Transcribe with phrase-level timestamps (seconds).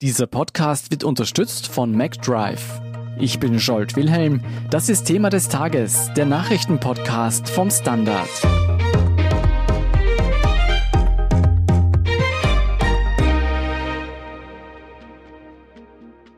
[0.00, 2.80] Dieser Podcast wird unterstützt von MacDrive.
[3.18, 4.44] Ich bin Scholt Wilhelm.
[4.70, 8.28] Das ist Thema des Tages, der Nachrichtenpodcast vom Standard.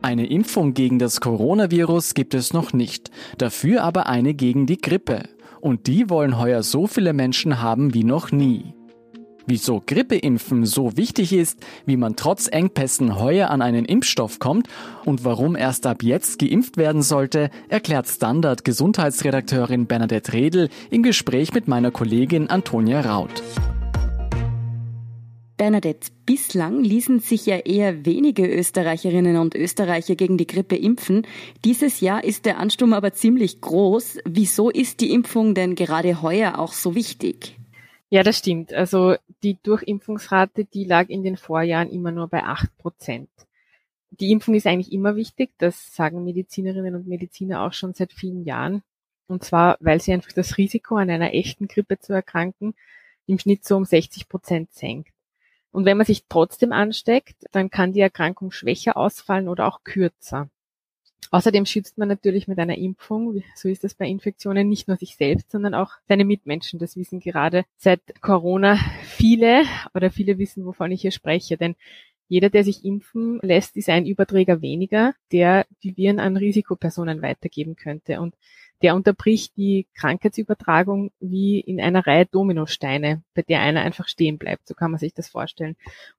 [0.01, 5.29] Eine Impfung gegen das Coronavirus gibt es noch nicht, dafür aber eine gegen die Grippe.
[5.59, 8.73] Und die wollen heuer so viele Menschen haben wie noch nie.
[9.51, 14.69] Wieso Grippeimpfen so wichtig ist, wie man trotz Engpässen heuer an einen Impfstoff kommt
[15.03, 21.53] und warum erst ab jetzt geimpft werden sollte, erklärt Standard Gesundheitsredakteurin Bernadette Redl im Gespräch
[21.53, 23.43] mit meiner Kollegin Antonia Raut.
[25.57, 31.27] Bernadette, bislang ließen sich ja eher wenige Österreicherinnen und Österreicher gegen die Grippe impfen.
[31.65, 34.19] Dieses Jahr ist der Ansturm aber ziemlich groß.
[34.23, 37.57] Wieso ist die Impfung denn gerade heuer auch so wichtig?
[38.11, 38.73] Ja, das stimmt.
[38.73, 43.29] Also die Durchimpfungsrate, die lag in den Vorjahren immer nur bei acht Prozent.
[44.11, 48.43] Die Impfung ist eigentlich immer wichtig, das sagen Medizinerinnen und Mediziner auch schon seit vielen
[48.43, 48.83] Jahren.
[49.27, 52.75] Und zwar, weil sie einfach das Risiko an einer echten Grippe zu erkranken
[53.25, 55.13] im Schnitt so um 60 Prozent senkt.
[55.71, 60.49] Und wenn man sich trotzdem ansteckt, dann kann die Erkrankung schwächer ausfallen oder auch kürzer.
[61.29, 65.15] Außerdem schützt man natürlich mit einer Impfung, so ist es bei Infektionen, nicht nur sich
[65.15, 66.79] selbst, sondern auch seine Mitmenschen.
[66.79, 69.63] Das wissen gerade seit Corona viele
[69.93, 71.57] oder viele wissen, wovon ich hier spreche.
[71.57, 71.75] Denn
[72.27, 77.75] jeder, der sich impfen lässt, ist ein Überträger weniger, der die Viren an Risikopersonen weitergeben
[77.75, 78.19] könnte.
[78.19, 78.35] Und
[78.81, 84.67] der unterbricht die Krankheitsübertragung wie in einer Reihe Dominosteine, bei der einer einfach stehen bleibt.
[84.67, 85.75] So kann man sich das vorstellen.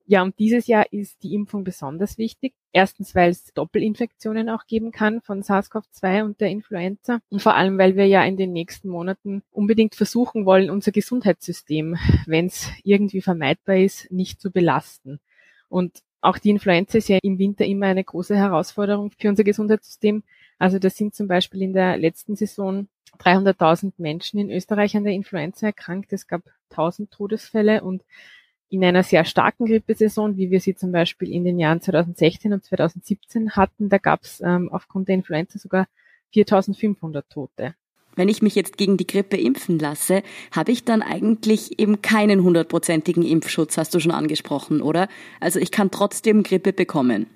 [0.07, 2.55] Ja, und dieses Jahr ist die Impfung besonders wichtig.
[2.73, 7.21] Erstens, weil es Doppelinfektionen auch geben kann von SARS-CoV-2 und der Influenza.
[7.29, 11.97] Und vor allem, weil wir ja in den nächsten Monaten unbedingt versuchen wollen, unser Gesundheitssystem,
[12.27, 15.21] wenn es irgendwie vermeidbar ist, nicht zu belasten.
[15.69, 20.23] Und auch die Influenza ist ja im Winter immer eine große Herausforderung für unser Gesundheitssystem.
[20.63, 22.87] Also da sind zum Beispiel in der letzten Saison
[23.19, 26.13] 300.000 Menschen in Österreich an der Influenza erkrankt.
[26.13, 28.05] Es gab 1000 Todesfälle und
[28.69, 32.65] in einer sehr starken Grippesaison, wie wir sie zum Beispiel in den Jahren 2016 und
[32.65, 35.89] 2017 hatten, da gab es ähm, aufgrund der Influenza sogar
[36.33, 37.75] 4.500 Tote.
[38.15, 40.23] Wenn ich mich jetzt gegen die Grippe impfen lasse,
[40.53, 45.09] habe ich dann eigentlich eben keinen hundertprozentigen Impfschutz, hast du schon angesprochen, oder?
[45.41, 47.27] Also ich kann trotzdem Grippe bekommen.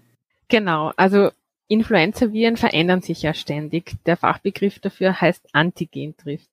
[0.46, 1.30] Genau, also
[1.68, 3.94] Influenza-Viren verändern sich ja ständig.
[4.06, 6.48] Der Fachbegriff dafür heißt Antigentrift.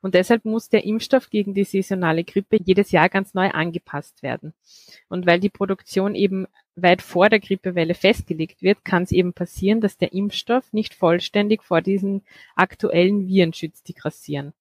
[0.00, 4.54] Und deshalb muss der Impfstoff gegen die saisonale Grippe jedes Jahr ganz neu angepasst werden.
[5.08, 6.46] Und weil die Produktion eben
[6.76, 11.62] weit vor der Grippewelle festgelegt wird, kann es eben passieren, dass der Impfstoff nicht vollständig
[11.64, 12.22] vor diesen
[12.54, 14.52] aktuellen Viren schützt, die grassieren.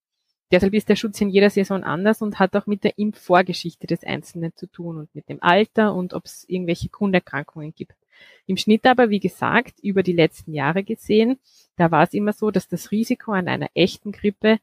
[0.51, 4.03] Deshalb ist der Schutz in jeder Saison anders und hat auch mit der Impfvorgeschichte des
[4.03, 7.97] Einzelnen zu tun und mit dem Alter und ob es irgendwelche Grunderkrankungen gibt.
[8.45, 11.39] Im Schnitt aber, wie gesagt, über die letzten Jahre gesehen,
[11.75, 14.59] da war es immer so, dass das Risiko an einer echten Grippe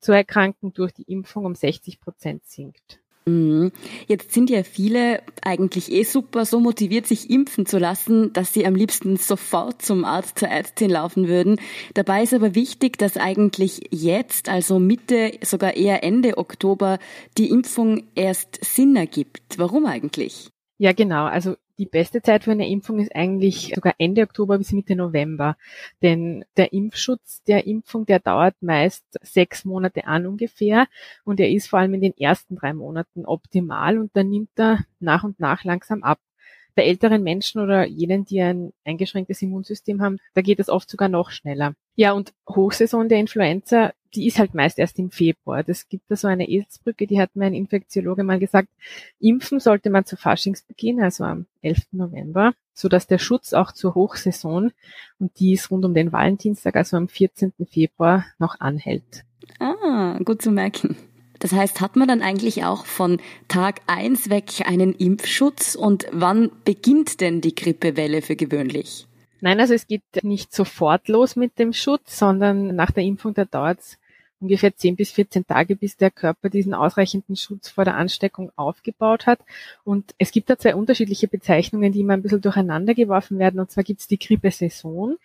[0.00, 3.00] zu erkranken durch die Impfung um 60 Prozent sinkt.
[3.28, 3.72] Mhm.
[4.06, 8.66] Jetzt sind ja viele eigentlich eh super so motiviert, sich impfen zu lassen, dass sie
[8.66, 11.60] am liebsten sofort zum Arzt, zur Ärztin laufen würden.
[11.94, 16.98] Dabei ist aber wichtig, dass eigentlich jetzt, also Mitte, sogar eher Ende Oktober,
[17.36, 19.58] die Impfung erst Sinn ergibt.
[19.58, 20.48] Warum eigentlich?
[20.78, 21.26] Ja, genau.
[21.26, 25.56] Also die beste Zeit für eine Impfung ist eigentlich sogar Ende Oktober bis Mitte November.
[26.02, 30.86] Denn der Impfschutz der Impfung, der dauert meist sechs Monate an ungefähr
[31.24, 34.84] und er ist vor allem in den ersten drei Monaten optimal und dann nimmt er
[35.00, 36.18] nach und nach langsam ab.
[36.78, 41.08] Bei älteren Menschen oder jenen, die ein eingeschränktes Immunsystem haben, da geht es oft sogar
[41.08, 41.74] noch schneller.
[41.96, 45.64] Ja, und Hochsaison der Influenza, die ist halt meist erst im Februar.
[45.64, 48.68] Das gibt da so eine Eselsbrücke, die hat mir ein Infektiologe mal gesagt,
[49.18, 51.88] impfen sollte man zu Faschingsbeginn, also am 11.
[51.90, 54.70] November, so dass der Schutz auch zur Hochsaison,
[55.18, 57.54] und die ist rund um den Valentinstag, also am 14.
[57.68, 59.24] Februar, noch anhält.
[59.58, 60.96] Ah, gut zu merken.
[61.38, 66.50] Das heißt, hat man dann eigentlich auch von Tag eins weg einen Impfschutz und wann
[66.64, 69.06] beginnt denn die Grippewelle für gewöhnlich?
[69.40, 73.44] Nein, also es geht nicht sofort los mit dem Schutz, sondern nach der Impfung, da
[73.44, 73.98] dauert es
[74.40, 79.26] ungefähr 10 bis 14 Tage, bis der Körper diesen ausreichenden Schutz vor der Ansteckung aufgebaut
[79.26, 79.40] hat.
[79.84, 83.60] Und es gibt da zwei unterschiedliche Bezeichnungen, die immer ein bisschen durcheinander geworfen werden.
[83.60, 85.16] Und zwar gibt es die Grippesaison.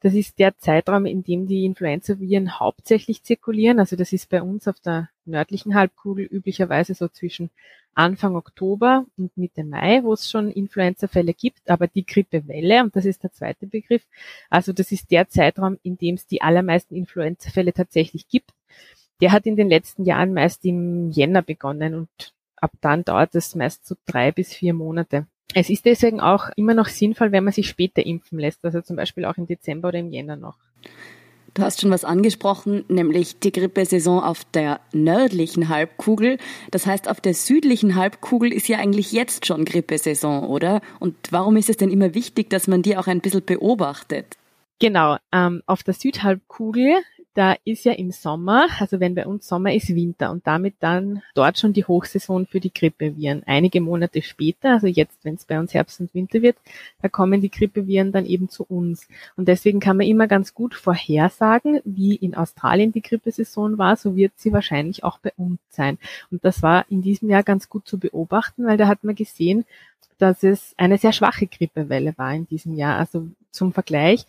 [0.00, 3.78] Das ist der Zeitraum, in dem die Influenza-Viren hauptsächlich zirkulieren.
[3.78, 7.50] Also das ist bei uns auf der nördlichen Halbkugel üblicherweise so zwischen
[7.94, 13.04] Anfang Oktober und Mitte Mai, wo es schon Influenza-Fälle gibt, aber die Grippewelle, und das
[13.04, 14.02] ist der zweite Begriff,
[14.48, 18.50] also das ist der Zeitraum, in dem es die allermeisten Influenza-Fälle tatsächlich gibt.
[19.20, 23.54] Der hat in den letzten Jahren meist im Jänner begonnen und ab dann dauert es
[23.54, 25.26] meist so drei bis vier Monate.
[25.54, 28.96] Es ist deswegen auch immer noch sinnvoll, wenn man sich später impfen lässt, also zum
[28.96, 30.56] Beispiel auch im Dezember oder im Jänner noch.
[31.54, 36.38] Du hast schon was angesprochen, nämlich die Grippesaison auf der nördlichen Halbkugel.
[36.70, 40.80] Das heißt, auf der südlichen Halbkugel ist ja eigentlich jetzt schon Grippesaison, oder?
[40.98, 44.38] Und warum ist es denn immer wichtig, dass man die auch ein bisschen beobachtet?
[44.78, 47.02] Genau, ähm, auf der Südhalbkugel
[47.34, 51.22] da ist ja im Sommer, also wenn bei uns Sommer ist, Winter und damit dann
[51.34, 53.42] dort schon die Hochsaison für die Grippeviren.
[53.46, 56.56] Einige Monate später, also jetzt, wenn es bei uns Herbst und Winter wird,
[57.00, 59.08] da kommen die Grippeviren dann eben zu uns.
[59.36, 64.14] Und deswegen kann man immer ganz gut vorhersagen, wie in Australien die Grippesaison war, so
[64.14, 65.98] wird sie wahrscheinlich auch bei uns sein.
[66.30, 69.64] Und das war in diesem Jahr ganz gut zu beobachten, weil da hat man gesehen,
[70.18, 72.98] dass es eine sehr schwache Grippewelle war in diesem Jahr.
[72.98, 74.26] Also zum Vergleich,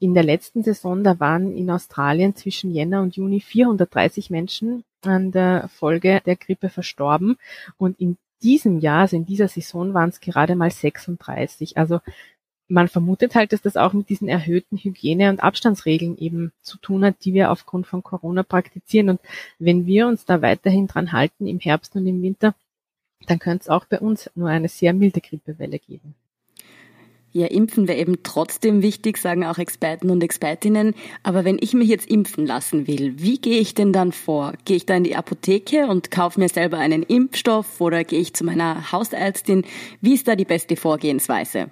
[0.00, 5.30] in der letzten Saison, da waren in Australien zwischen Jänner und Juni 430 Menschen an
[5.30, 7.36] der Folge der Grippe verstorben.
[7.76, 11.76] Und in diesem Jahr, also in dieser Saison, waren es gerade mal 36.
[11.76, 12.00] Also
[12.66, 17.04] man vermutet halt, dass das auch mit diesen erhöhten Hygiene- und Abstandsregeln eben zu tun
[17.04, 19.10] hat, die wir aufgrund von Corona praktizieren.
[19.10, 19.20] Und
[19.58, 22.54] wenn wir uns da weiterhin dran halten im Herbst und im Winter,
[23.26, 26.14] dann könnte es auch bei uns nur eine sehr milde Grippewelle geben.
[27.32, 30.94] Ja, impfen wäre eben trotzdem wichtig, sagen auch Experten und Expertinnen.
[31.22, 34.54] Aber wenn ich mich jetzt impfen lassen will, wie gehe ich denn dann vor?
[34.64, 38.34] Gehe ich da in die Apotheke und kaufe mir selber einen Impfstoff oder gehe ich
[38.34, 39.64] zu meiner Hausärztin?
[40.00, 41.70] Wie ist da die beste Vorgehensweise?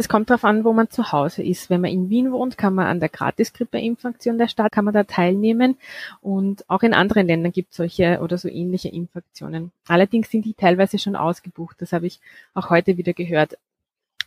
[0.00, 1.68] Es kommt darauf an, wo man zu Hause ist.
[1.68, 5.04] Wenn man in Wien wohnt, kann man an der Gratis-Grippe-Impfaktion der Stadt, kann man da
[5.04, 5.76] teilnehmen.
[6.22, 9.72] Und auch in anderen Ländern gibt es solche oder so ähnliche Impfaktionen.
[9.86, 11.76] Allerdings sind die teilweise schon ausgebucht.
[11.82, 12.20] Das habe ich
[12.54, 13.58] auch heute wieder gehört.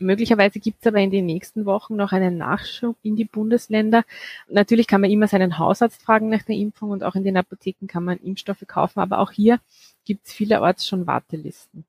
[0.03, 4.03] Möglicherweise gibt es aber in den nächsten Wochen noch einen Nachschub in die Bundesländer.
[4.49, 7.87] Natürlich kann man immer seinen Hausarzt fragen nach der Impfung und auch in den Apotheken
[7.87, 9.59] kann man Impfstoffe kaufen, aber auch hier
[10.05, 11.85] gibt es vielerorts schon Wartelisten.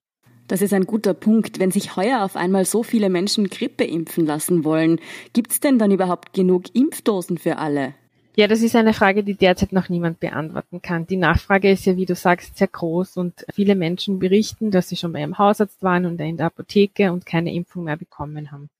[0.46, 1.58] Das ist ein guter Punkt.
[1.58, 5.00] Wenn sich heuer auf einmal so viele Menschen Grippe impfen lassen wollen,
[5.32, 7.94] gibt es denn dann überhaupt genug Impfdosen für alle?
[8.36, 11.06] Ja, das ist eine Frage, die derzeit noch niemand beantworten kann.
[11.06, 14.96] Die Nachfrage ist ja, wie du sagst, sehr groß und viele Menschen berichten, dass sie
[14.96, 18.70] schon bei ihrem Hausarzt waren und in der Apotheke und keine Impfung mehr bekommen haben.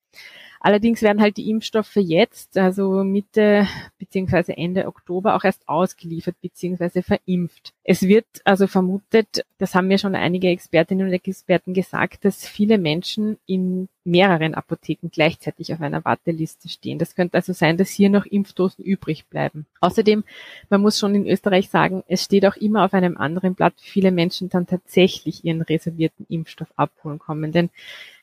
[0.65, 3.69] Allerdings werden halt die Impfstoffe jetzt, also Mitte
[3.99, 7.75] beziehungsweise Ende Oktober, auch erst ausgeliefert beziehungsweise verimpft.
[7.83, 12.79] Es wird also vermutet, das haben mir schon einige Expertinnen und Experten gesagt, dass viele
[12.79, 16.99] Menschen in mehreren Apotheken gleichzeitig auf einer Warteliste stehen.
[16.99, 19.67] Das könnte also sein, dass hier noch Impfdosen übrig bleiben.
[19.83, 20.25] Außerdem,
[20.71, 23.91] man muss schon in Österreich sagen, es steht auch immer auf einem anderen Blatt, wie
[23.91, 27.53] viele Menschen dann tatsächlich ihren reservierten Impfstoff abholen kommen.
[27.53, 27.69] Denn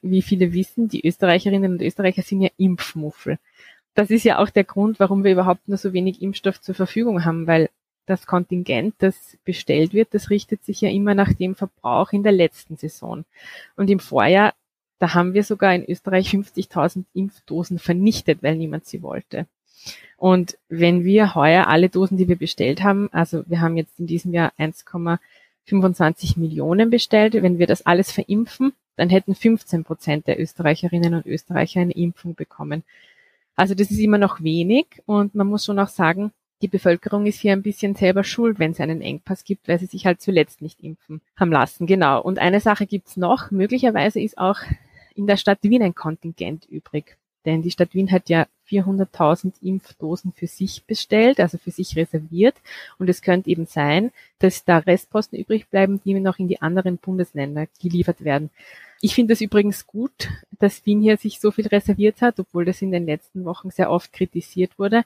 [0.01, 3.37] wie viele wissen, die Österreicherinnen und Österreicher sind ja Impfmuffel.
[3.93, 7.25] Das ist ja auch der Grund, warum wir überhaupt nur so wenig Impfstoff zur Verfügung
[7.25, 7.69] haben, weil
[8.05, 12.31] das Kontingent, das bestellt wird, das richtet sich ja immer nach dem Verbrauch in der
[12.31, 13.25] letzten Saison.
[13.75, 14.53] Und im Vorjahr
[15.01, 19.47] da haben wir sogar in Österreich 50.000 Impfdosen vernichtet, weil niemand sie wollte.
[20.15, 24.05] Und wenn wir heuer alle Dosen, die wir bestellt haben, also wir haben jetzt in
[24.05, 30.39] diesem Jahr 1,25 Millionen bestellt, wenn wir das alles verimpfen, dann hätten 15 Prozent der
[30.39, 32.83] Österreicherinnen und Österreicher eine Impfung bekommen.
[33.55, 36.31] Also das ist immer noch wenig und man muss schon auch sagen,
[36.61, 39.87] die Bevölkerung ist hier ein bisschen selber schuld, wenn es einen Engpass gibt, weil sie
[39.87, 41.87] sich halt zuletzt nicht impfen haben lassen.
[41.87, 42.21] Genau.
[42.21, 43.49] Und eine Sache gibt's noch.
[43.49, 44.59] Möglicherweise ist auch
[45.15, 47.17] in der Stadt Wien ein Kontingent übrig.
[47.45, 52.55] Denn die Stadt Wien hat ja 400.000 Impfdosen für sich bestellt, also für sich reserviert.
[52.97, 56.97] Und es könnte eben sein, dass da Restposten übrig bleiben, die noch in die anderen
[56.97, 58.49] Bundesländer geliefert werden.
[59.01, 60.29] Ich finde es übrigens gut,
[60.59, 63.89] dass Wien hier sich so viel reserviert hat, obwohl das in den letzten Wochen sehr
[63.89, 65.03] oft kritisiert wurde,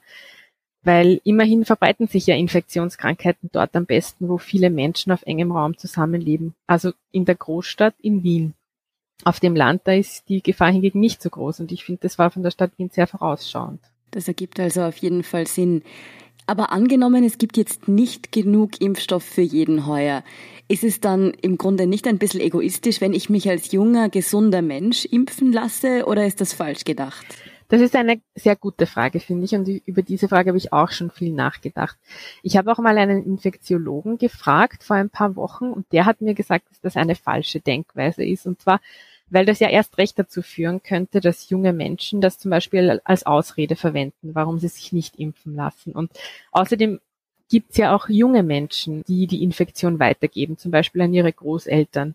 [0.82, 5.76] weil immerhin verbreiten sich ja Infektionskrankheiten dort am besten, wo viele Menschen auf engem Raum
[5.78, 8.54] zusammenleben, also in der Großstadt in Wien.
[9.24, 12.18] Auf dem Land, da ist die Gefahr hingegen nicht so groß und ich finde, das
[12.18, 13.80] war von der Stadt Wien sehr vorausschauend.
[14.10, 15.82] Das ergibt also auf jeden Fall Sinn.
[16.46, 20.22] Aber angenommen, es gibt jetzt nicht genug Impfstoff für jeden heuer.
[20.68, 24.62] Ist es dann im Grunde nicht ein bisschen egoistisch, wenn ich mich als junger, gesunder
[24.62, 27.26] Mensch impfen lasse oder ist das falsch gedacht?
[27.68, 30.90] Das ist eine sehr gute Frage, finde ich, und über diese Frage habe ich auch
[30.90, 31.98] schon viel nachgedacht.
[32.42, 36.34] Ich habe auch mal einen Infektiologen gefragt vor ein paar Wochen und der hat mir
[36.34, 38.46] gesagt, dass das eine falsche Denkweise ist.
[38.46, 38.80] Und zwar,
[39.28, 43.26] weil das ja erst recht dazu führen könnte, dass junge Menschen das zum Beispiel als
[43.26, 45.92] Ausrede verwenden, warum sie sich nicht impfen lassen.
[45.92, 46.12] Und
[46.52, 47.00] außerdem
[47.48, 52.14] gibt es ja auch junge Menschen, die die Infektion weitergeben, zum Beispiel an ihre Großeltern.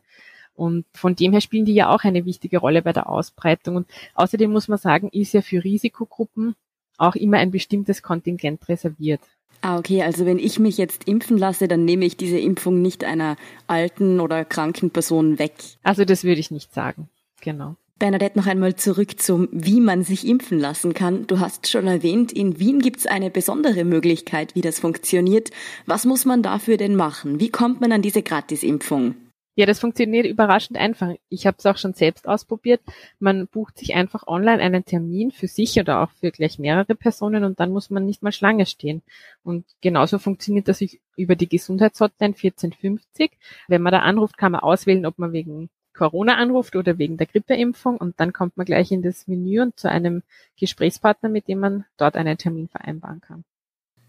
[0.61, 3.77] Und von dem her spielen die ja auch eine wichtige Rolle bei der Ausbreitung.
[3.77, 6.53] Und außerdem muss man sagen, ist ja für Risikogruppen
[6.99, 9.21] auch immer ein bestimmtes Kontingent reserviert.
[9.61, 10.03] Ah, okay.
[10.03, 14.19] Also wenn ich mich jetzt impfen lasse, dann nehme ich diese Impfung nicht einer alten
[14.19, 15.53] oder kranken Person weg.
[15.81, 17.09] Also das würde ich nicht sagen.
[17.41, 17.75] Genau.
[17.97, 21.25] Bernadette, noch einmal zurück zum, wie man sich impfen lassen kann.
[21.25, 25.49] Du hast schon erwähnt, in Wien gibt es eine besondere Möglichkeit, wie das funktioniert.
[25.87, 27.39] Was muss man dafür denn machen?
[27.39, 29.15] Wie kommt man an diese Gratisimpfung?
[29.55, 31.13] Ja, das funktioniert überraschend einfach.
[31.27, 32.81] Ich habe es auch schon selbst ausprobiert.
[33.19, 37.43] Man bucht sich einfach online einen Termin für sich oder auch für gleich mehrere Personen
[37.43, 39.01] und dann muss man nicht mal Schlange stehen.
[39.43, 40.81] Und genauso funktioniert das
[41.17, 43.31] über die Gesundheitshotline 1450.
[43.67, 47.27] Wenn man da anruft, kann man auswählen, ob man wegen Corona anruft oder wegen der
[47.27, 50.23] Grippeimpfung und dann kommt man gleich in das Menü und zu einem
[50.57, 53.43] Gesprächspartner, mit dem man dort einen Termin vereinbaren kann.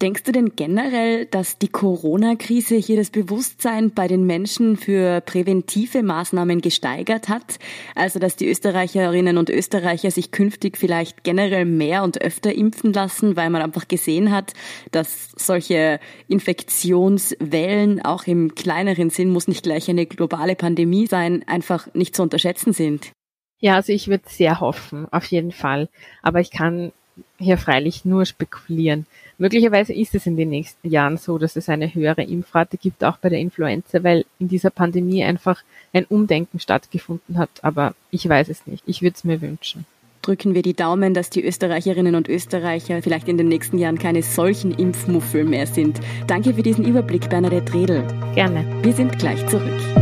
[0.02, 6.02] Denkst du denn generell, dass die Corona-Krise hier das Bewusstsein bei den Menschen für präventive
[6.02, 7.60] Maßnahmen gesteigert hat?
[7.94, 13.36] Also, dass die Österreicherinnen und Österreicher sich künftig vielleicht generell mehr und öfter impfen lassen,
[13.36, 14.54] weil man einfach gesehen hat,
[14.90, 21.94] dass solche Infektionswellen auch im kleineren Sinn, muss nicht gleich eine globale Pandemie sein, einfach
[21.94, 23.12] nicht zu unterschätzen sind?
[23.60, 25.88] Ja, also ich würde sehr hoffen, auf jeden Fall.
[26.22, 26.90] Aber ich kann
[27.38, 29.06] hier freilich nur spekulieren.
[29.42, 33.16] Möglicherweise ist es in den nächsten Jahren so, dass es eine höhere Impfrate gibt, auch
[33.16, 37.50] bei der Influenza, weil in dieser Pandemie einfach ein Umdenken stattgefunden hat.
[37.62, 38.84] Aber ich weiß es nicht.
[38.86, 39.84] Ich würde es mir wünschen.
[40.22, 44.22] Drücken wir die Daumen, dass die Österreicherinnen und Österreicher vielleicht in den nächsten Jahren keine
[44.22, 45.98] solchen Impfmuffel mehr sind.
[46.28, 48.04] Danke für diesen Überblick, Bernadette Redl.
[48.36, 48.64] Gerne.
[48.84, 50.01] Wir sind gleich zurück.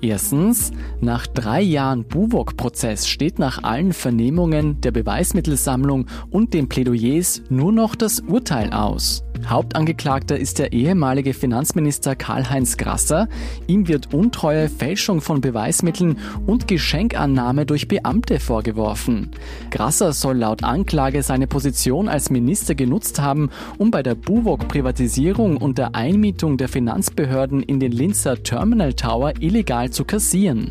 [0.00, 0.70] Erstens,
[1.00, 7.96] nach drei Jahren Buwok-Prozess steht nach allen Vernehmungen der Beweismittelsammlung und den Plädoyers nur noch
[7.96, 9.24] das Urteil aus.
[9.46, 13.28] Hauptangeklagter ist der ehemalige Finanzminister Karl-Heinz Grasser.
[13.68, 19.30] Ihm wird Untreue, Fälschung von Beweismitteln und Geschenkannahme durch Beamte vorgeworfen.
[19.70, 25.78] Grasser soll laut Anklage seine Position als Minister genutzt haben, um bei der Buwok-Privatisierung und
[25.78, 30.70] der Einmietung der Finanzbehörden in den Linzer Terminal Tower illegal zu kassieren.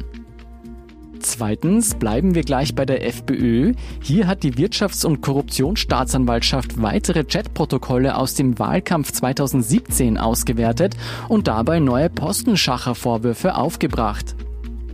[1.20, 3.74] Zweitens bleiben wir gleich bei der FPÖ.
[4.02, 10.96] Hier hat die Wirtschafts- und Korruptionsstaatsanwaltschaft weitere Chatprotokolle aus dem Wahlkampf 2017 ausgewertet
[11.28, 14.36] und dabei neue Postenschacher-Vorwürfe aufgebracht.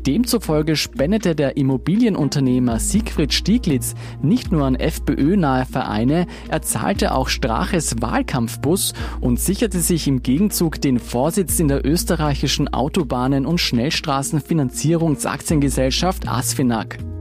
[0.03, 7.95] Demzufolge spendete der Immobilienunternehmer Siegfried Stieglitz nicht nur an FPÖ-nahe Vereine, er zahlte auch Straches
[8.01, 17.12] Wahlkampfbus und sicherte sich im Gegenzug den Vorsitz in der österreichischen Autobahnen- und Schnellstraßenfinanzierungsaktiengesellschaft ASFINAG.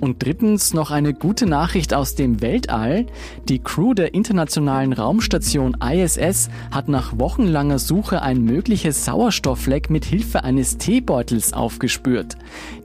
[0.00, 3.06] Und drittens noch eine gute Nachricht aus dem Weltall.
[3.48, 10.42] Die Crew der internationalen Raumstation ISS hat nach wochenlanger Suche ein mögliches Sauerstoffleck mit Hilfe
[10.42, 12.36] eines Teebeutels aufgespürt.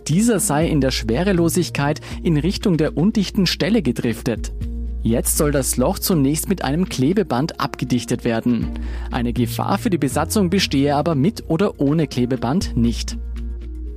[0.07, 4.51] Dieser sei in der Schwerelosigkeit in Richtung der undichten Stelle gedriftet.
[5.01, 8.72] Jetzt soll das Loch zunächst mit einem Klebeband abgedichtet werden.
[9.12, 13.15] Eine Gefahr für die Besatzung bestehe aber mit oder ohne Klebeband nicht.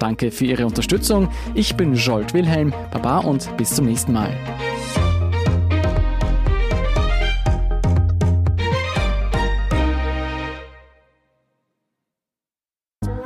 [0.00, 1.28] Danke für Ihre Unterstützung.
[1.54, 2.74] Ich bin Jolt Wilhelm.
[2.90, 4.36] Baba und bis zum nächsten Mal.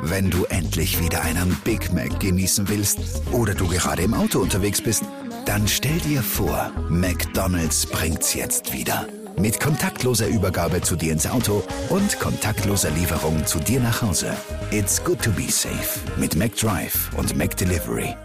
[0.01, 2.99] Wenn du endlich wieder einen Big Mac genießen willst
[3.31, 5.03] oder du gerade im Auto unterwegs bist,
[5.45, 9.07] dann stell dir vor, McDonald's bringt's jetzt wieder.
[9.37, 14.31] Mit kontaktloser Übergabe zu dir ins Auto und kontaktloser Lieferung zu dir nach Hause.
[14.71, 18.15] It's good to be safe mit McDrive und McDelivery.